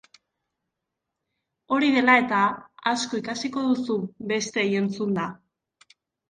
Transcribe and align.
Hori 1.75 1.89
dela 1.95 2.15
eta, 2.21 2.39
asko 2.93 3.19
ikasiko 3.21 3.67
duzu 3.69 3.99
besteei 4.33 4.67
entzunda. 4.81 5.29